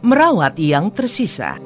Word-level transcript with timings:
merawat 0.00 0.56
yang 0.56 0.88
tersisa. 0.92 1.56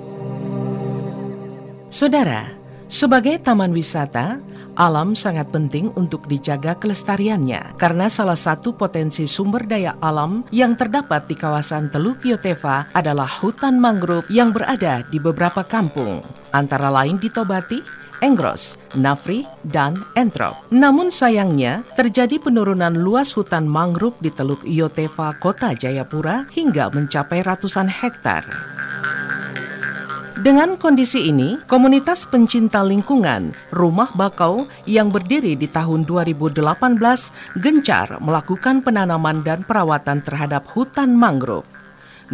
Saudara, 1.90 2.50
sebagai 2.90 3.38
taman 3.38 3.70
wisata, 3.70 4.42
alam 4.74 5.14
sangat 5.14 5.54
penting 5.54 5.94
untuk 5.94 6.26
dijaga 6.26 6.74
kelestariannya 6.74 7.78
karena 7.78 8.10
salah 8.10 8.34
satu 8.34 8.74
potensi 8.74 9.22
sumber 9.30 9.62
daya 9.70 9.94
alam 10.02 10.42
yang 10.50 10.74
terdapat 10.74 11.30
di 11.30 11.38
kawasan 11.38 11.94
Teluk 11.94 12.26
Yotefa 12.26 12.90
adalah 12.90 13.30
hutan 13.30 13.78
mangrove 13.78 14.26
yang 14.34 14.50
berada 14.50 15.06
di 15.06 15.22
beberapa 15.22 15.62
kampung, 15.62 16.26
antara 16.50 16.90
lain 16.90 17.22
di 17.22 17.30
Tobati, 17.30 18.03
Engros, 18.24 18.80
Nafri, 18.96 19.44
dan 19.68 20.00
Entrop. 20.16 20.56
Namun 20.72 21.12
sayangnya, 21.12 21.84
terjadi 21.92 22.40
penurunan 22.40 22.96
luas 22.96 23.36
hutan 23.36 23.68
mangrove 23.68 24.16
di 24.24 24.32
Teluk 24.32 24.64
Yotefa, 24.64 25.36
Kota 25.36 25.76
Jayapura 25.76 26.48
hingga 26.48 26.88
mencapai 26.88 27.44
ratusan 27.44 27.84
hektar. 27.84 28.48
Dengan 30.40 30.76
kondisi 30.80 31.28
ini, 31.28 31.60
komunitas 31.68 32.24
pencinta 32.28 32.80
lingkungan 32.84 33.52
Rumah 33.72 34.12
Bakau 34.12 34.68
yang 34.88 35.12
berdiri 35.12 35.56
di 35.56 35.68
tahun 35.68 36.04
2018 36.04 36.64
gencar 37.60 38.20
melakukan 38.20 38.84
penanaman 38.84 39.40
dan 39.40 39.64
perawatan 39.64 40.20
terhadap 40.20 40.68
hutan 40.72 41.12
mangrove. 41.16 41.73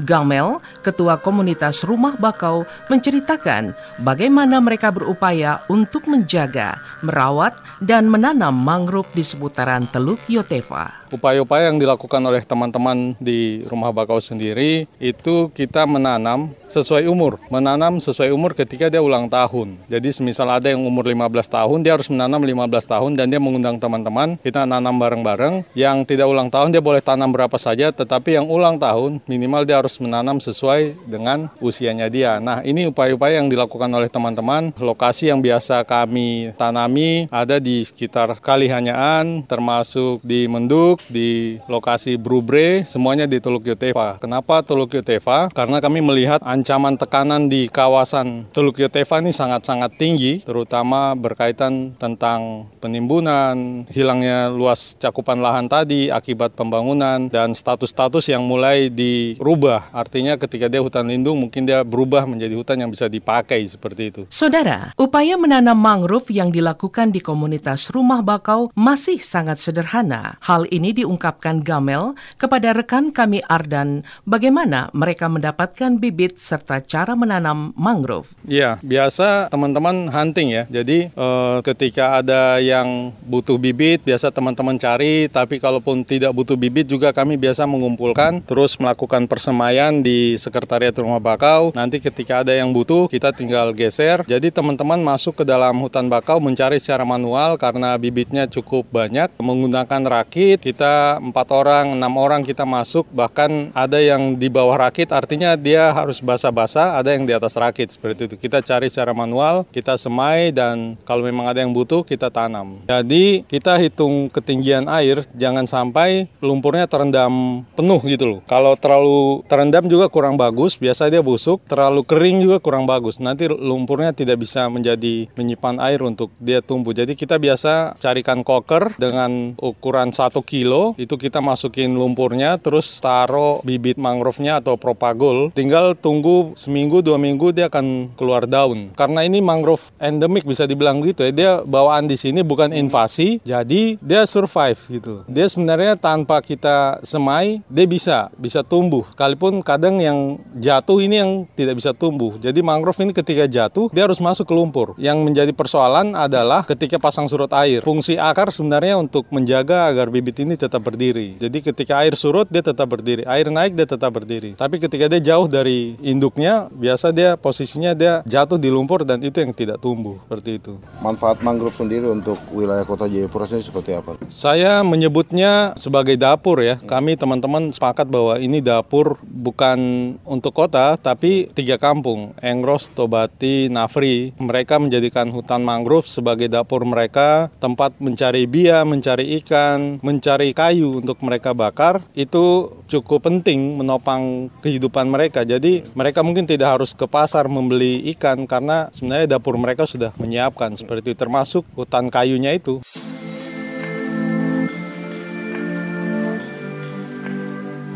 Gamel, 0.02 0.58
ketua 0.80 1.20
komunitas 1.20 1.84
Rumah 1.84 2.16
Bakau, 2.16 2.64
menceritakan 2.88 3.72
bagaimana 4.00 4.58
mereka 4.58 4.90
berupaya 4.90 5.62
untuk 5.68 6.08
menjaga, 6.08 6.80
merawat, 7.04 7.56
dan 7.78 8.08
menanam 8.08 8.56
mangrove 8.56 9.10
di 9.12 9.22
seputaran 9.22 9.86
Teluk 9.88 10.20
Yotefa 10.26 11.00
upaya-upaya 11.10 11.68
yang 11.68 11.78
dilakukan 11.82 12.22
oleh 12.22 12.40
teman-teman 12.46 13.18
di 13.18 13.66
rumah 13.66 13.90
bakau 13.90 14.22
sendiri 14.22 14.86
itu 15.02 15.50
kita 15.50 15.84
menanam 15.84 16.54
sesuai 16.70 17.10
umur. 17.10 17.42
Menanam 17.50 17.98
sesuai 17.98 18.30
umur 18.30 18.54
ketika 18.54 18.86
dia 18.86 19.02
ulang 19.02 19.26
tahun. 19.26 19.76
Jadi 19.90 20.08
semisal 20.14 20.46
ada 20.48 20.70
yang 20.70 20.86
umur 20.86 21.02
15 21.10 21.26
tahun, 21.50 21.78
dia 21.82 21.98
harus 21.98 22.06
menanam 22.08 22.40
15 22.40 22.86
tahun 22.86 23.10
dan 23.18 23.26
dia 23.26 23.42
mengundang 23.42 23.76
teman-teman, 23.82 24.38
kita 24.40 24.64
nanam 24.64 24.96
bareng-bareng. 24.96 25.66
Yang 25.74 26.14
tidak 26.14 26.30
ulang 26.30 26.48
tahun 26.48 26.70
dia 26.70 26.82
boleh 26.82 27.02
tanam 27.02 27.34
berapa 27.34 27.58
saja, 27.58 27.90
tetapi 27.90 28.38
yang 28.38 28.46
ulang 28.46 28.78
tahun 28.78 29.18
minimal 29.26 29.66
dia 29.66 29.82
harus 29.82 29.89
menanam 29.98 30.38
sesuai 30.38 30.94
dengan 31.08 31.50
usianya 31.58 32.06
dia. 32.06 32.38
Nah 32.38 32.62
ini 32.62 32.86
upaya-upaya 32.86 33.40
yang 33.40 33.48
dilakukan 33.48 33.90
oleh 33.90 34.06
teman-teman. 34.06 34.70
Lokasi 34.76 35.32
yang 35.32 35.40
biasa 35.40 35.82
kami 35.88 36.52
tanami 36.54 37.26
ada 37.32 37.56
di 37.56 37.80
sekitar 37.82 38.36
Kalihanyaan, 38.38 39.42
termasuk 39.48 40.20
di 40.20 40.44
Menduk, 40.44 41.00
di 41.08 41.56
lokasi 41.70 42.20
Brubre, 42.20 42.84
semuanya 42.84 43.24
di 43.24 43.40
Teluk 43.40 43.64
Yotefa. 43.64 44.20
Kenapa 44.20 44.60
Teluk 44.60 44.92
Yotefa? 44.92 45.48
Karena 45.54 45.80
kami 45.80 46.04
melihat 46.04 46.44
ancaman 46.44 47.00
tekanan 47.00 47.46
di 47.46 47.70
kawasan 47.70 48.50
Teluk 48.52 48.76
Yotefa 48.76 49.22
ini 49.22 49.32
sangat-sangat 49.32 49.96
tinggi, 49.96 50.42
terutama 50.42 51.14
berkaitan 51.14 51.94
tentang 51.96 52.66
penimbunan, 52.82 53.86
hilangnya 53.88 54.50
luas 54.50 54.98
cakupan 54.98 55.38
lahan 55.38 55.70
tadi 55.70 56.10
akibat 56.10 56.58
pembangunan, 56.58 57.30
dan 57.30 57.54
status-status 57.54 58.26
yang 58.26 58.42
mulai 58.42 58.90
dirubah. 58.90 59.69
Artinya 59.94 60.34
ketika 60.34 60.66
dia 60.66 60.82
hutan 60.82 61.06
lindung, 61.06 61.38
mungkin 61.38 61.62
dia 61.62 61.86
berubah 61.86 62.26
menjadi 62.26 62.54
hutan 62.58 62.82
yang 62.82 62.90
bisa 62.90 63.06
dipakai 63.06 63.62
seperti 63.68 64.02
itu. 64.10 64.22
Saudara, 64.26 64.90
upaya 64.98 65.38
menanam 65.38 65.78
mangrove 65.78 66.32
yang 66.34 66.50
dilakukan 66.50 67.14
di 67.14 67.22
komunitas 67.22 67.92
rumah 67.94 68.24
bakau 68.24 68.72
masih 68.74 69.22
sangat 69.22 69.62
sederhana. 69.62 70.40
Hal 70.42 70.66
ini 70.74 70.90
diungkapkan 70.90 71.62
Gamel 71.62 72.18
kepada 72.40 72.74
rekan 72.74 73.14
kami 73.14 73.44
Ardan 73.46 74.02
bagaimana 74.24 74.88
mereka 74.96 75.28
mendapatkan 75.28 76.00
bibit 76.00 76.40
serta 76.40 76.80
cara 76.80 77.12
menanam 77.14 77.76
mangrove. 77.76 78.32
Iya, 78.48 78.80
biasa 78.80 79.52
teman-teman 79.52 80.08
hunting 80.08 80.48
ya. 80.56 80.64
Jadi 80.72 81.12
eh, 81.12 81.58
ketika 81.62 82.24
ada 82.24 82.58
yang 82.58 83.12
butuh 83.28 83.60
bibit, 83.60 84.00
biasa 84.02 84.32
teman-teman 84.32 84.80
cari, 84.80 85.28
tapi 85.28 85.60
kalaupun 85.60 86.02
tidak 86.02 86.32
butuh 86.32 86.56
bibit 86.56 86.88
juga 86.88 87.12
kami 87.12 87.36
biasa 87.36 87.68
mengumpulkan 87.68 88.40
terus 88.46 88.80
melakukan 88.80 89.28
persemaian 89.60 90.00
di 90.00 90.40
sekretariat 90.40 90.96
rumah 90.96 91.20
bakau. 91.20 91.68
Nanti 91.76 92.00
ketika 92.00 92.40
ada 92.40 92.56
yang 92.56 92.72
butuh, 92.72 93.12
kita 93.12 93.28
tinggal 93.36 93.76
geser. 93.76 94.24
Jadi 94.24 94.48
teman-teman 94.48 94.96
masuk 95.04 95.36
ke 95.36 95.44
dalam 95.44 95.76
hutan 95.84 96.08
bakau 96.08 96.40
mencari 96.40 96.80
secara 96.80 97.04
manual 97.04 97.60
karena 97.60 97.92
bibitnya 98.00 98.48
cukup 98.48 98.88
banyak 98.88 99.28
menggunakan 99.36 100.00
rakit. 100.08 100.64
Kita 100.64 101.20
empat 101.20 101.52
orang, 101.52 101.92
enam 101.92 102.16
orang 102.16 102.40
kita 102.40 102.64
masuk, 102.64 103.04
bahkan 103.12 103.68
ada 103.76 104.00
yang 104.00 104.32
di 104.40 104.48
bawah 104.48 104.80
rakit, 104.80 105.12
artinya 105.12 105.52
dia 105.60 105.92
harus 105.92 106.24
basah-basah, 106.24 106.96
ada 106.96 107.12
yang 107.12 107.28
di 107.28 107.36
atas 107.36 107.52
rakit 107.60 107.92
seperti 107.92 108.32
itu. 108.32 108.40
Kita 108.40 108.64
cari 108.64 108.88
secara 108.88 109.12
manual, 109.12 109.68
kita 109.68 110.00
semai 110.00 110.56
dan 110.56 110.96
kalau 111.04 111.28
memang 111.28 111.52
ada 111.52 111.60
yang 111.60 111.76
butuh 111.76 112.00
kita 112.00 112.32
tanam. 112.32 112.80
Jadi 112.88 113.44
kita 113.44 113.76
hitung 113.76 114.32
ketinggian 114.32 114.88
air, 114.88 115.20
jangan 115.36 115.68
sampai 115.68 116.32
lumpurnya 116.40 116.88
terendam 116.88 117.60
penuh 117.76 118.00
gitu 118.08 118.24
loh. 118.24 118.40
Kalau 118.48 118.72
terlalu 118.72 119.44
terendam 119.50 119.90
juga 119.90 120.06
kurang 120.06 120.38
bagus, 120.38 120.78
biasa 120.78 121.10
dia 121.10 121.18
busuk. 121.18 121.58
Terlalu 121.66 122.06
kering 122.06 122.46
juga 122.46 122.62
kurang 122.62 122.86
bagus. 122.86 123.18
Nanti 123.18 123.50
lumpurnya 123.50 124.14
tidak 124.14 124.46
bisa 124.46 124.70
menjadi 124.70 125.26
menyimpan 125.34 125.82
air 125.82 125.98
untuk 126.06 126.30
dia 126.38 126.62
tumbuh. 126.62 126.94
Jadi 126.94 127.18
kita 127.18 127.34
biasa 127.42 127.98
carikan 127.98 128.46
koker 128.46 128.94
dengan 128.94 129.58
ukuran 129.58 130.14
1 130.14 130.30
kilo 130.46 130.94
itu 131.00 131.16
kita 131.16 131.40
masukin 131.40 131.90
lumpurnya 131.96 132.60
terus 132.60 132.86
taruh 133.00 133.64
bibit 133.64 133.96
mangrovenya 133.96 134.60
atau 134.60 134.76
propagol 134.76 135.48
tinggal 135.56 135.96
tunggu 135.96 136.52
seminggu 136.54 137.00
dua 137.00 137.16
minggu 137.16 137.50
dia 137.56 137.72
akan 137.72 138.12
keluar 138.14 138.44
daun 138.44 138.92
karena 138.94 139.24
ini 139.24 139.40
mangrove 139.40 139.88
endemik 139.96 140.44
bisa 140.44 140.68
dibilang 140.68 141.00
gitu 141.02 141.24
ya 141.24 141.32
dia 141.32 141.52
bawaan 141.64 142.06
di 142.06 142.14
sini 142.20 142.44
bukan 142.44 142.70
invasi 142.76 143.40
jadi 143.42 143.96
dia 143.98 144.22
survive 144.28 144.78
gitu 144.92 145.24
dia 145.26 145.48
sebenarnya 145.48 145.96
tanpa 145.96 146.44
kita 146.44 147.00
semai 147.00 147.64
dia 147.66 147.86
bisa 147.88 148.28
bisa 148.36 148.60
tumbuh 148.60 149.08
sekalipun 149.40 149.64
kadang 149.64 149.96
yang 150.04 150.36
jatuh 150.60 151.00
ini 151.00 151.16
yang 151.16 151.30
tidak 151.56 151.80
bisa 151.80 151.96
tumbuh 151.96 152.36
jadi 152.36 152.60
mangrove 152.60 153.00
ini 153.00 153.16
ketika 153.16 153.48
jatuh 153.48 153.88
dia 153.88 154.04
harus 154.04 154.20
masuk 154.20 154.44
ke 154.44 154.52
lumpur 154.52 154.92
yang 155.00 155.16
menjadi 155.24 155.56
persoalan 155.56 156.12
adalah 156.12 156.68
ketika 156.68 157.00
pasang 157.00 157.24
surut 157.24 157.48
air 157.56 157.80
fungsi 157.80 158.20
akar 158.20 158.52
sebenarnya 158.52 159.00
untuk 159.00 159.24
menjaga 159.32 159.88
agar 159.88 160.12
bibit 160.12 160.36
ini 160.44 160.60
tetap 160.60 160.84
berdiri. 160.84 161.40
Jadi 161.40 161.64
ketika 161.64 162.04
air 162.04 162.12
surut 162.12 162.44
dia 162.52 162.60
tetap 162.60 162.84
berdiri, 162.90 163.24
air 163.24 163.48
naik 163.48 163.72
dia 163.72 163.88
tetap 163.88 164.12
berdiri. 164.12 164.52
Tapi 164.58 164.76
ketika 164.76 165.08
dia 165.08 165.22
jauh 165.22 165.48
dari 165.48 165.96
induknya, 166.04 166.68
biasa 166.68 167.14
dia 167.14 167.40
posisinya 167.40 167.96
dia 167.96 168.20
jatuh 168.28 168.60
di 168.60 168.68
lumpur 168.68 169.08
dan 169.08 169.22
itu 169.24 169.40
yang 169.40 169.56
tidak 169.56 169.80
tumbuh 169.80 170.20
seperti 170.28 170.60
itu. 170.60 170.76
Manfaat 171.00 171.40
mangrove 171.40 171.74
sendiri 171.74 172.10
untuk 172.12 172.36
wilayah 172.52 172.84
kota 172.84 173.08
Jayapura 173.08 173.48
sendiri 173.48 173.64
seperti 173.64 173.90
apa? 173.96 174.20
Saya 174.28 174.84
menyebutnya 174.84 175.72
sebagai 175.80 176.18
dapur 176.20 176.60
ya. 176.60 176.76
Kami 176.82 177.16
teman-teman 177.16 177.70
sepakat 177.72 178.10
bahwa 178.10 178.36
ini 178.36 178.60
dapur 178.60 179.16
bukan 179.30 179.78
untuk 180.26 180.52
kota 180.52 180.98
tapi 180.98 181.48
tiga 181.54 181.78
kampung, 181.78 182.34
Engros, 182.42 182.90
Tobati, 182.90 183.70
Nafri. 183.70 184.34
Mereka 184.36 184.82
menjadikan 184.82 185.30
hutan 185.30 185.62
mangrove 185.62 186.10
sebagai 186.10 186.50
dapur 186.50 186.82
mereka, 186.82 187.48
tempat 187.62 187.94
mencari 188.02 188.44
bia, 188.50 188.82
mencari 188.82 189.38
ikan, 189.40 190.02
mencari 190.02 190.50
kayu 190.50 191.00
untuk 191.00 191.22
mereka 191.22 191.54
bakar 191.54 192.02
itu 192.18 192.74
cukup 192.90 193.30
penting 193.30 193.78
menopang 193.78 194.50
kehidupan 194.60 195.06
mereka. 195.06 195.46
Jadi 195.46 195.86
mereka 195.94 196.26
mungkin 196.26 196.44
tidak 196.44 196.76
harus 196.80 196.92
ke 196.92 197.06
pasar 197.06 197.46
membeli 197.46 198.02
ikan 198.18 198.44
karena 198.44 198.90
sebenarnya 198.90 199.38
dapur 199.38 199.54
mereka 199.56 199.86
sudah 199.86 200.10
menyiapkan 200.18 200.74
seperti 200.74 201.14
termasuk 201.14 201.62
hutan 201.78 202.10
kayunya 202.10 202.52
itu. 202.58 202.82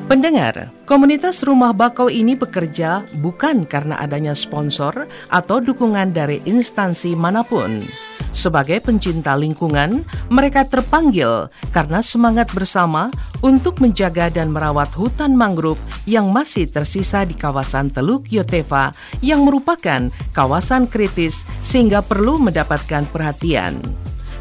Pendengar, 0.04 0.68
komunitas 0.84 1.40
rumah 1.48 1.72
bakau 1.72 2.12
ini 2.12 2.36
bekerja 2.36 3.08
bukan 3.24 3.64
karena 3.64 3.96
adanya 3.96 4.36
sponsor 4.36 5.08
atau 5.32 5.64
dukungan 5.64 6.12
dari 6.12 6.44
instansi 6.44 7.16
mana 7.16 7.40
pun. 7.40 7.88
Sebagai 8.36 8.84
pencinta 8.84 9.32
lingkungan, 9.32 10.04
mereka 10.28 10.68
terpanggil 10.68 11.48
karena 11.72 12.04
semangat 12.04 12.52
bersama 12.52 13.08
untuk 13.40 13.80
menjaga 13.80 14.28
dan 14.28 14.52
merawat 14.52 14.92
hutan 14.92 15.32
mangrove 15.32 15.80
yang 16.04 16.28
masih 16.28 16.68
tersisa 16.68 17.24
di 17.24 17.32
kawasan 17.32 17.88
Teluk 17.88 18.28
Yotefa 18.28 18.92
yang 19.24 19.48
merupakan 19.48 20.12
kawasan 20.36 20.84
kritis 20.84 21.48
sehingga 21.64 22.04
perlu 22.04 22.36
mendapatkan 22.36 23.08
perhatian. 23.08 23.80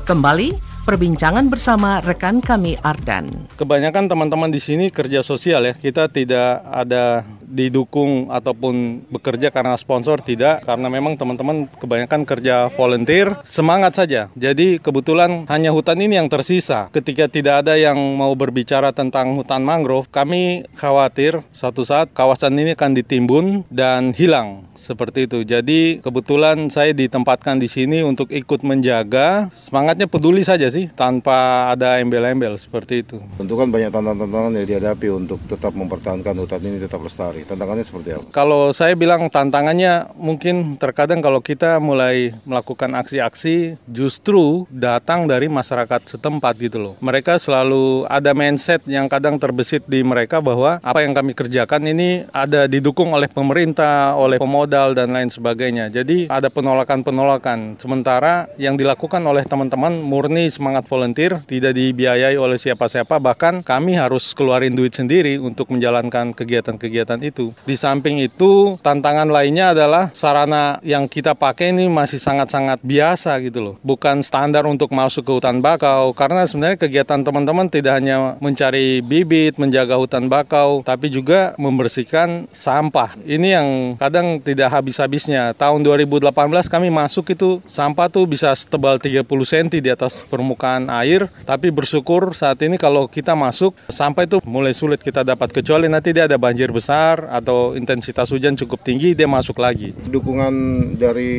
Kembali 0.03 0.72
perbincangan 0.83 1.47
bersama 1.47 2.03
rekan 2.03 2.43
kami 2.43 2.75
Ardan. 2.83 3.47
Kebanyakan 3.55 4.11
teman-teman 4.11 4.51
di 4.51 4.59
sini 4.59 4.91
kerja 4.91 5.23
sosial 5.23 5.63
ya. 5.63 5.73
Kita 5.73 6.11
tidak 6.11 6.61
ada 6.67 7.23
didukung 7.53 8.33
ataupun 8.33 9.05
bekerja 9.13 9.53
karena 9.53 9.77
sponsor? 9.77 10.17
Tidak 10.19 10.65
karena 10.65 10.87
memang 10.89 11.13
teman-teman 11.13 11.69
kebanyakan 11.77 12.25
kerja 12.25 12.73
volunteer. 12.73 13.37
Semangat 13.45 13.93
saja. 13.93 14.33
Jadi 14.33 14.81
kebetulan 14.81 15.45
hanya 15.47 15.69
hutan 15.69 16.01
ini 16.01 16.17
yang 16.17 16.27
tersisa. 16.27 16.89
Ketika 16.89 17.29
tidak 17.29 17.63
ada 17.63 17.77
yang 17.77 17.95
mau 18.17 18.33
berbicara 18.33 18.89
tentang 18.89 19.37
hutan 19.37 19.61
mangrove 19.61 20.09
kami 20.09 20.65
khawatir 20.73 21.45
satu 21.53 21.85
saat 21.85 22.09
kawasan 22.17 22.57
ini 22.57 22.73
akan 22.73 22.97
ditimbun 22.97 23.45
dan 23.69 24.11
hilang. 24.17 24.65
Seperti 24.73 25.29
itu. 25.29 25.45
Jadi 25.45 26.01
kebetulan 26.01 26.73
saya 26.73 26.91
ditempatkan 26.97 27.61
di 27.61 27.69
sini 27.69 28.01
untuk 28.01 28.33
ikut 28.33 28.65
menjaga. 28.65 29.53
Semangatnya 29.53 30.09
peduli 30.09 30.41
saja 30.41 30.65
sih 30.73 30.89
tanpa 30.89 31.69
ada 31.69 32.01
embel-embel. 32.01 32.57
Seperti 32.57 33.05
itu. 33.05 33.21
Tentu 33.37 33.53
kan 33.53 33.69
banyak 33.69 33.93
tantangan-tantangan 33.93 34.51
yang 34.57 34.65
dihadapi 34.65 35.07
untuk 35.13 35.39
tetap 35.45 35.77
mempertahankan 35.77 36.33
hutan 36.39 36.61
ini 36.65 36.81
tetap 36.81 37.03
lestari. 37.03 37.42
Tantangannya 37.43 37.85
seperti 37.85 38.09
apa? 38.15 38.25
Kalau 38.31 38.71
saya 38.71 38.93
bilang 38.93 39.27
tantangannya 39.27 40.11
mungkin 40.15 40.75
terkadang 40.77 41.19
kalau 41.23 41.39
kita 41.39 41.79
mulai 41.79 42.35
melakukan 42.47 42.91
aksi-aksi 42.99 43.79
justru 43.89 44.67
datang 44.69 45.25
dari 45.25 45.47
masyarakat 45.49 46.05
setempat 46.07 46.53
gitu 46.59 46.77
loh. 46.79 46.93
Mereka 47.03 47.39
selalu 47.41 48.05
ada 48.07 48.31
mindset 48.37 48.85
yang 48.85 49.09
kadang 49.09 49.41
terbesit 49.41 49.83
di 49.89 50.05
mereka 50.05 50.39
bahwa 50.39 50.77
apa 50.79 50.99
yang 51.01 51.17
kami 51.17 51.33
kerjakan 51.33 51.89
ini 51.89 52.29
ada 52.29 52.69
didukung 52.69 53.11
oleh 53.17 53.27
pemerintah, 53.27 54.13
oleh 54.15 54.37
pemodal 54.37 54.93
dan 54.93 55.09
lain 55.09 55.33
sebagainya. 55.33 55.89
Jadi 55.89 56.29
ada 56.29 56.47
penolakan-penolakan. 56.53 57.81
Sementara 57.81 58.45
yang 58.61 58.77
dilakukan 58.77 59.25
oleh 59.25 59.41
teman-teman 59.41 59.97
murni 59.99 60.47
semangat 60.53 60.85
volunteer, 60.85 61.41
tidak 61.49 61.73
dibiayai 61.73 62.37
oleh 62.37 62.61
siapa-siapa, 62.61 63.17
bahkan 63.17 63.65
kami 63.65 63.97
harus 63.97 64.31
keluarin 64.37 64.77
duit 64.77 64.93
sendiri 64.93 65.41
untuk 65.41 65.73
menjalankan 65.73 66.31
kegiatan-kegiatan 66.37 67.19
itu. 67.25 67.32
Di 67.65 67.73
samping 67.73 68.21
itu, 68.21 68.77
tantangan 68.85 69.25
lainnya 69.25 69.73
adalah 69.73 70.13
sarana 70.13 70.77
yang 70.85 71.09
kita 71.09 71.33
pakai 71.33 71.73
ini 71.73 71.89
masih 71.89 72.21
sangat-sangat 72.21 72.77
biasa 72.85 73.33
gitu 73.41 73.59
loh. 73.59 73.75
Bukan 73.81 74.21
standar 74.21 74.69
untuk 74.69 74.93
masuk 74.93 75.25
ke 75.25 75.31
hutan 75.33 75.57
bakau, 75.63 76.13
karena 76.13 76.45
sebenarnya 76.45 76.77
kegiatan 76.77 77.25
teman-teman 77.25 77.65
tidak 77.71 77.97
hanya 77.97 78.37
mencari 78.37 79.01
bibit, 79.01 79.57
menjaga 79.57 79.97
hutan 79.97 80.29
bakau, 80.29 80.85
tapi 80.85 81.09
juga 81.09 81.57
membersihkan 81.57 82.45
sampah. 82.53 83.17
Ini 83.25 83.47
yang 83.57 83.67
kadang 83.97 84.37
tidak 84.37 84.69
habis-habisnya. 84.69 85.57
Tahun 85.57 85.81
2018 85.81 86.29
kami 86.69 86.93
masuk 86.93 87.33
itu 87.33 87.63
sampah 87.65 88.11
tuh 88.11 88.29
bisa 88.29 88.53
setebal 88.53 89.01
30 89.01 89.23
cm 89.25 89.81
di 89.81 89.89
atas 89.89 90.21
permukaan 90.27 90.91
air, 90.91 91.31
tapi 91.47 91.71
bersyukur 91.71 92.35
saat 92.35 92.59
ini 92.61 92.75
kalau 92.77 93.07
kita 93.07 93.33
masuk 93.33 93.71
sampai 93.87 94.27
itu 94.27 94.43
mulai 94.43 94.75
sulit 94.75 94.99
kita 94.99 95.23
dapat 95.23 95.49
kecuali 95.55 95.87
nanti 95.87 96.11
dia 96.11 96.27
ada 96.27 96.35
banjir 96.35 96.67
besar 96.69 97.22
atau 97.29 97.77
intensitas 97.77 98.29
hujan 98.31 98.57
cukup 98.57 98.81
tinggi 98.83 99.13
dia 99.13 99.29
masuk 99.29 99.61
lagi. 99.61 99.95
Dukungan 100.09 100.53
dari 100.97 101.33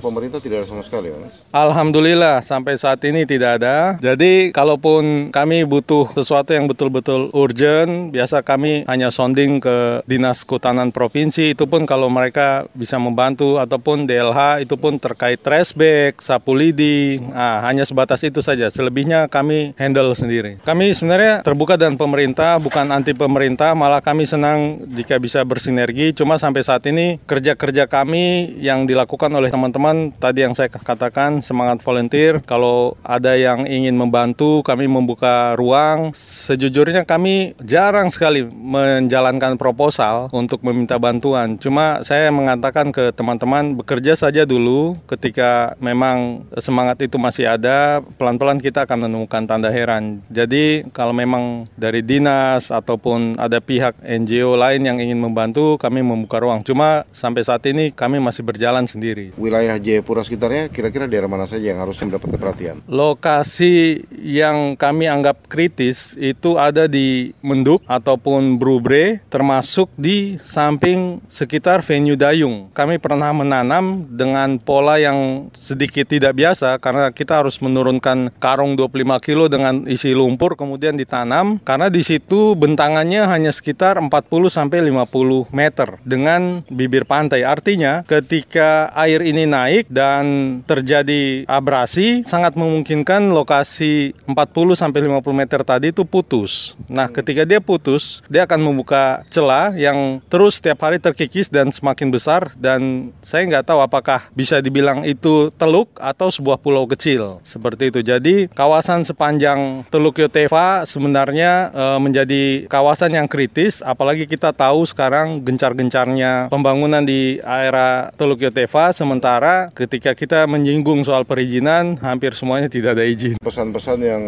pemerintah 0.00 0.40
tidak 0.40 0.64
ada 0.64 0.66
sama 0.68 0.82
sekali 0.86 1.12
ya? 1.12 1.18
Alhamdulillah 1.52 2.40
sampai 2.40 2.78
saat 2.78 3.02
ini 3.04 3.28
tidak 3.28 3.60
ada. 3.60 3.96
Jadi 4.00 4.54
kalaupun 4.54 5.34
kami 5.34 5.66
butuh 5.68 6.08
sesuatu 6.14 6.54
yang 6.54 6.70
betul-betul 6.70 7.28
urgent, 7.36 8.14
biasa 8.14 8.40
kami 8.40 8.86
hanya 8.88 9.12
sounding 9.12 9.60
ke 9.60 10.00
Dinas 10.08 10.46
Kehutanan 10.46 10.94
Provinsi 10.94 11.52
itu 11.52 11.64
pun 11.68 11.84
kalau 11.84 12.08
mereka 12.08 12.70
bisa 12.72 12.96
membantu 12.96 13.58
ataupun 13.58 14.08
DLH 14.08 14.64
itu 14.64 14.74
pun 14.78 14.96
terkait 14.96 15.42
trash 15.42 15.74
bag, 15.74 16.16
sapu 16.22 16.54
lidi, 16.56 17.20
nah, 17.20 17.60
hanya 17.66 17.84
sebatas 17.84 18.22
itu 18.24 18.40
saja. 18.40 18.70
Selebihnya 18.70 19.28
kami 19.28 19.76
handle 19.76 20.14
sendiri. 20.16 20.56
Kami 20.62 20.94
sebenarnya 20.94 21.44
terbuka 21.44 21.74
dengan 21.76 21.98
pemerintah, 22.00 22.56
bukan 22.62 22.88
anti 22.94 23.12
pemerintah, 23.12 23.74
malah 23.76 24.00
kami 24.00 24.24
senang 24.24 24.80
jika 24.94 25.17
bisa 25.18 25.42
bersinergi. 25.42 26.14
Cuma 26.16 26.38
sampai 26.40 26.62
saat 26.64 26.82
ini 26.86 27.18
kerja-kerja 27.26 27.86
kami 27.90 28.58
yang 28.62 28.86
dilakukan 28.86 29.30
oleh 29.34 29.50
teman-teman 29.50 30.14
tadi 30.16 30.46
yang 30.46 30.54
saya 30.54 30.70
katakan 30.70 31.42
semangat 31.44 31.82
volunteer. 31.82 32.40
Kalau 32.46 32.96
ada 33.04 33.34
yang 33.34 33.66
ingin 33.66 33.94
membantu, 33.94 34.62
kami 34.62 34.86
membuka 34.90 35.54
ruang. 35.58 36.10
Sejujurnya 36.14 37.04
kami 37.04 37.58
jarang 37.62 38.10
sekali 38.10 38.46
menjalankan 38.48 39.58
proposal 39.60 40.30
untuk 40.32 40.62
meminta 40.62 40.96
bantuan. 40.96 41.58
Cuma 41.58 42.00
saya 42.06 42.30
mengatakan 42.30 42.90
ke 42.94 43.10
teman-teman 43.14 43.74
bekerja 43.78 44.14
saja 44.14 44.46
dulu 44.46 44.98
ketika 45.10 45.74
memang 45.82 46.46
semangat 46.58 47.02
itu 47.02 47.16
masih 47.18 47.50
ada, 47.50 48.00
pelan-pelan 48.16 48.62
kita 48.62 48.84
akan 48.86 49.08
menemukan 49.08 49.42
tanda 49.46 49.70
heran. 49.72 50.20
Jadi 50.30 50.86
kalau 50.94 51.14
memang 51.14 51.66
dari 51.74 52.04
dinas 52.04 52.70
ataupun 52.70 53.38
ada 53.38 53.58
pihak 53.58 53.98
NGO 54.02 54.54
lain 54.54 54.82
yang 54.84 54.97
ingin 54.98 55.18
membantu, 55.18 55.78
kami 55.78 56.02
membuka 56.02 56.42
ruang. 56.42 56.60
Cuma 56.66 57.06
sampai 57.14 57.42
saat 57.46 57.62
ini 57.70 57.90
kami 57.94 58.18
masih 58.18 58.44
berjalan 58.44 58.84
sendiri. 58.84 59.32
Wilayah 59.38 59.78
Jayapura 59.78 60.22
sekitarnya 60.26 60.68
kira-kira 60.68 61.06
daerah 61.06 61.30
mana 61.30 61.46
saja 61.46 61.70
yang 61.72 61.80
harus 61.80 61.98
mendapat 62.02 62.34
perhatian? 62.36 62.82
Lokasi 62.90 64.04
yang 64.18 64.74
kami 64.76 65.06
anggap 65.06 65.46
kritis 65.46 66.18
itu 66.18 66.58
ada 66.58 66.90
di 66.90 67.32
Menduk 67.40 67.80
ataupun 67.86 68.58
Brubre, 68.58 69.22
termasuk 69.32 69.88
di 69.94 70.36
samping 70.42 71.22
sekitar 71.30 71.80
venue 71.80 72.18
Dayung. 72.18 72.68
Kami 72.74 72.98
pernah 72.98 73.30
menanam 73.30 74.04
dengan 74.10 74.58
pola 74.58 74.98
yang 74.98 75.48
sedikit 75.54 76.08
tidak 76.08 76.34
biasa 76.34 76.80
karena 76.82 77.12
kita 77.14 77.40
harus 77.40 77.60
menurunkan 77.62 78.32
karung 78.40 78.74
25 78.74 79.26
kilo 79.26 79.44
dengan 79.46 79.84
isi 79.86 80.12
lumpur 80.16 80.56
kemudian 80.56 80.96
ditanam 80.96 81.60
karena 81.62 81.92
di 81.92 82.00
situ 82.00 82.56
bentangannya 82.56 83.28
hanya 83.28 83.52
sekitar 83.52 84.00
40 84.00 84.10
sampai 84.48 84.78
50 84.88 85.52
meter 85.52 85.88
dengan 86.02 86.64
bibir 86.68 87.04
pantai. 87.04 87.44
Artinya 87.44 88.02
ketika 88.04 88.90
air 88.96 89.20
ini 89.22 89.44
naik 89.44 89.86
dan 89.92 90.58
terjadi 90.64 91.44
abrasi 91.46 92.24
sangat 92.24 92.56
memungkinkan 92.58 93.30
lokasi 93.32 94.16
40 94.26 94.34
sampai 94.74 95.04
50 95.06 95.22
meter 95.32 95.60
tadi 95.62 95.92
itu 95.92 96.04
putus. 96.04 96.76
Nah, 96.88 97.08
ketika 97.08 97.44
dia 97.44 97.60
putus, 97.60 98.20
dia 98.26 98.44
akan 98.44 98.60
membuka 98.60 99.22
celah 99.28 99.72
yang 99.76 100.20
terus 100.28 100.60
setiap 100.60 100.84
hari 100.84 100.98
terkikis 100.98 101.48
dan 101.48 101.72
semakin 101.72 102.08
besar 102.12 102.50
dan 102.58 103.12
saya 103.20 103.44
nggak 103.48 103.66
tahu 103.68 103.80
apakah 103.82 104.28
bisa 104.34 104.60
dibilang 104.62 105.02
itu 105.04 105.50
teluk 105.56 105.90
atau 105.98 106.28
sebuah 106.30 106.60
pulau 106.60 106.86
kecil 106.86 107.40
seperti 107.42 107.90
itu. 107.90 108.00
Jadi 108.04 108.46
kawasan 108.52 109.02
sepanjang 109.02 109.88
Teluk 109.88 110.20
Yoteva 110.20 110.84
sebenarnya 110.84 111.72
e, 111.72 111.84
menjadi 111.98 112.42
kawasan 112.70 113.16
yang 113.16 113.26
kritis 113.26 113.80
apalagi 113.80 114.28
kita 114.28 114.54
tahu 114.54 114.77
sekarang 114.84 115.46
gencar-gencarnya 115.46 116.52
pembangunan 116.52 117.02
di 117.06 117.38
area 117.40 118.12
Teluk 118.18 118.42
Yoteva 118.42 118.90
sementara 118.92 119.70
ketika 119.72 120.12
kita 120.12 120.44
menyinggung 120.50 121.06
soal 121.06 121.22
perizinan 121.24 121.96
hampir 122.02 122.34
semuanya 122.34 122.66
tidak 122.66 122.98
ada 122.98 123.06
izin. 123.06 123.38
Pesan-pesan 123.40 123.98
yang 124.02 124.22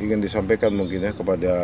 ingin 0.00 0.18
disampaikan 0.18 0.72
mungkin 0.72 1.04
ya 1.04 1.12
kepada 1.14 1.54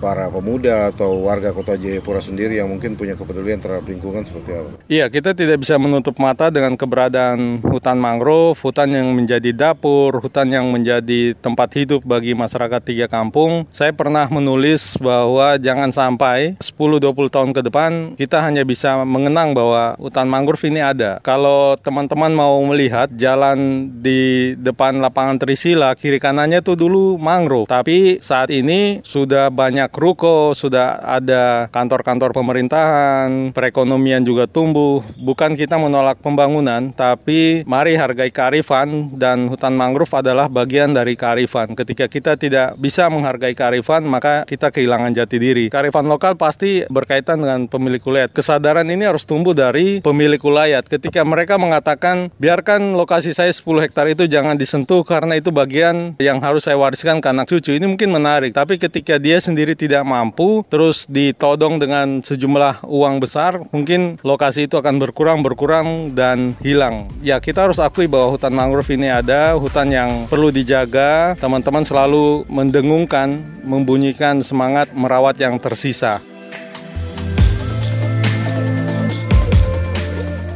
para 0.00 0.26
pemuda 0.28 0.90
atau 0.90 1.22
warga 1.22 1.54
kota 1.54 1.78
Jayapura 1.78 2.18
sendiri 2.18 2.58
yang 2.58 2.66
mungkin 2.66 2.98
punya 2.98 3.14
kepedulian 3.14 3.62
terhadap 3.62 3.86
lingkungan 3.86 4.26
seperti 4.26 4.50
apa? 4.56 4.70
Iya, 4.90 5.06
kita 5.06 5.36
tidak 5.36 5.62
bisa 5.62 5.78
menutup 5.78 6.18
mata 6.18 6.50
dengan 6.50 6.74
keberadaan 6.74 7.62
hutan 7.62 7.96
mangrove, 8.00 8.58
hutan 8.58 8.90
yang 8.90 9.14
menjadi 9.14 9.54
dapur, 9.54 10.18
hutan 10.18 10.50
yang 10.50 10.66
menjadi 10.72 11.38
tempat 11.38 11.70
hidup 11.78 12.02
bagi 12.02 12.34
masyarakat 12.34 12.80
tiga 12.82 13.06
kampung. 13.06 13.68
Saya 13.70 13.94
pernah 13.94 14.26
menulis 14.26 14.98
bahwa 14.98 15.54
jangan 15.60 15.94
sampai 15.94 16.58
10-20 16.58 17.30
tahun 17.30 17.50
ke 17.54 17.60
depan 17.62 17.69
kita 18.18 18.42
hanya 18.42 18.66
bisa 18.66 19.00
mengenang 19.06 19.54
bahwa 19.56 19.96
hutan 19.96 20.26
mangrove 20.28 20.66
ini 20.68 20.82
ada. 20.82 21.22
Kalau 21.22 21.78
teman-teman 21.80 22.34
mau 22.34 22.60
melihat 22.66 23.08
jalan 23.14 23.88
di 24.02 24.52
depan 24.58 25.00
lapangan 25.00 25.40
Trisila, 25.40 25.94
kiri 25.96 26.20
kanannya 26.20 26.60
itu 26.60 26.76
dulu 26.76 27.16
mangrove. 27.16 27.70
Tapi 27.70 28.20
saat 28.20 28.52
ini 28.52 29.00
sudah 29.06 29.48
banyak 29.48 29.88
ruko, 29.94 30.52
sudah 30.52 31.00
ada 31.00 31.70
kantor-kantor 31.72 32.34
pemerintahan, 32.36 33.54
perekonomian 33.54 34.26
juga 34.26 34.44
tumbuh. 34.50 35.00
Bukan 35.16 35.56
kita 35.56 35.80
menolak 35.80 36.20
pembangunan, 36.20 36.92
tapi 36.92 37.62
mari 37.64 37.96
hargai 37.96 38.28
kearifan 38.28 39.14
dan 39.16 39.48
hutan 39.48 39.74
mangrove 39.74 40.12
adalah 40.12 40.50
bagian 40.50 40.92
dari 40.92 41.16
kearifan. 41.16 41.72
Ketika 41.72 42.06
kita 42.10 42.36
tidak 42.36 42.76
bisa 42.76 43.08
menghargai 43.08 43.54
kearifan, 43.56 44.04
maka 44.04 44.44
kita 44.44 44.68
kehilangan 44.72 45.14
jati 45.14 45.36
diri. 45.36 45.66
Kearifan 45.70 46.06
lokal 46.08 46.34
pasti 46.34 46.82
berkaitan 46.90 47.40
dengan 47.60 47.68
pemilik 47.68 48.00
ulayat. 48.00 48.32
Kesadaran 48.32 48.88
ini 48.88 49.04
harus 49.04 49.28
tumbuh 49.28 49.52
dari 49.52 50.00
pemilik 50.00 50.40
ulayat. 50.40 50.88
Ketika 50.88 51.20
mereka 51.28 51.60
mengatakan, 51.60 52.32
biarkan 52.40 52.96
lokasi 52.96 53.36
saya 53.36 53.52
10 53.52 53.84
hektar 53.84 54.08
itu 54.08 54.24
jangan 54.24 54.56
disentuh 54.56 55.04
karena 55.04 55.36
itu 55.36 55.52
bagian 55.52 56.16
yang 56.16 56.40
harus 56.40 56.64
saya 56.64 56.80
wariskan 56.80 57.20
ke 57.20 57.28
anak 57.28 57.52
cucu. 57.52 57.76
Ini 57.76 57.84
mungkin 57.84 58.08
menarik, 58.14 58.56
tapi 58.56 58.80
ketika 58.80 59.20
dia 59.20 59.36
sendiri 59.42 59.76
tidak 59.76 60.06
mampu, 60.08 60.64
terus 60.72 61.04
ditodong 61.04 61.76
dengan 61.76 62.24
sejumlah 62.24 62.88
uang 62.88 63.20
besar, 63.20 63.60
mungkin 63.74 64.16
lokasi 64.24 64.64
itu 64.64 64.80
akan 64.80 64.96
berkurang, 64.96 65.44
berkurang, 65.44 66.16
dan 66.16 66.56
hilang. 66.64 67.10
Ya, 67.20 67.42
kita 67.42 67.68
harus 67.68 67.82
akui 67.82 68.08
bahwa 68.08 68.38
hutan 68.38 68.54
mangrove 68.56 68.94
ini 68.94 69.12
ada, 69.12 69.58
hutan 69.58 69.92
yang 69.92 70.24
perlu 70.30 70.48
dijaga. 70.48 71.36
Teman-teman 71.36 71.84
selalu 71.84 72.46
mendengungkan, 72.48 73.42
membunyikan 73.66 74.40
semangat 74.40 74.92
merawat 74.94 75.36
yang 75.36 75.58
tersisa. 75.58 76.29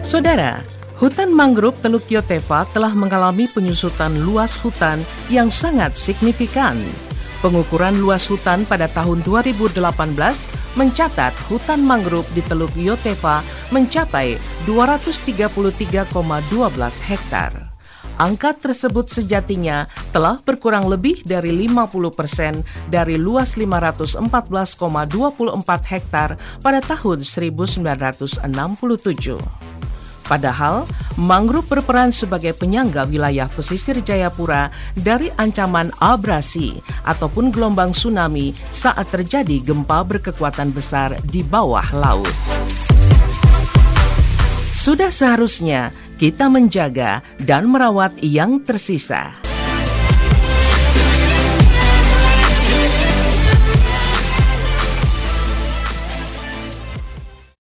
Saudara, 0.04 0.60
hutan 1.00 1.32
mangrove 1.32 1.80
Teluk 1.80 2.04
Yotefa 2.12 2.68
telah 2.76 2.92
mengalami 2.92 3.48
penyusutan 3.48 4.12
luas 4.20 4.52
hutan 4.60 5.00
yang 5.32 5.48
sangat 5.48 5.96
signifikan. 5.96 6.76
Pengukuran 7.40 7.96
luas 7.96 8.28
hutan 8.28 8.68
pada 8.68 8.84
tahun 8.84 9.24
2018 9.24 9.80
mencatat 10.76 11.32
hutan 11.48 11.80
mangrove 11.80 12.28
di 12.36 12.44
Teluk 12.44 12.76
Yotefa 12.76 13.40
mencapai 13.72 14.36
233,12 14.68 16.04
hektar. 17.00 17.72
Angka 18.20 18.52
tersebut 18.60 19.08
sejatinya 19.08 19.88
telah 20.12 20.36
berkurang 20.44 20.84
lebih 20.84 21.24
dari 21.24 21.48
50 21.64 22.12
persen 22.12 22.60
dari 22.92 23.16
luas 23.16 23.56
514,24 23.56 24.20
hektar 25.88 26.36
pada 26.60 26.80
tahun 26.84 27.24
1967. 27.24 29.64
Padahal, 30.24 30.88
mangrove 31.20 31.68
berperan 31.68 32.08
sebagai 32.08 32.56
penyangga 32.56 33.04
wilayah 33.04 33.44
pesisir 33.44 34.00
Jayapura 34.00 34.72
dari 34.96 35.28
ancaman 35.36 35.92
abrasi 36.00 36.80
ataupun 37.04 37.52
gelombang 37.52 37.92
tsunami 37.92 38.56
saat 38.72 39.04
terjadi 39.12 39.60
gempa 39.60 40.00
berkekuatan 40.00 40.72
besar 40.72 41.12
di 41.28 41.44
bawah 41.44 41.84
laut. 41.92 42.32
Sudah 44.72 45.12
seharusnya 45.12 45.92
kita 46.16 46.48
menjaga 46.48 47.20
dan 47.40 47.68
merawat 47.68 48.16
yang 48.20 48.60
tersisa. 48.64 49.43